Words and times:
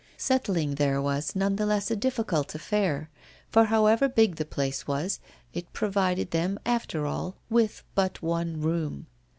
Settling 0.17 0.73
there 0.81 0.99
was, 0.99 1.35
nevertheless, 1.35 1.91
a 1.91 1.95
difficult 1.95 2.55
affair; 2.55 3.11
for 3.51 3.65
however 3.65 4.09
big 4.09 4.37
the 4.37 4.45
place 4.45 4.87
was, 4.87 5.19
it 5.53 5.71
provided 5.73 6.31
them, 6.31 6.59
after 6.65 7.05
all, 7.05 7.35
with 7.51 7.83
but 7.93 8.19
one 8.19 8.59
room. 8.61 9.05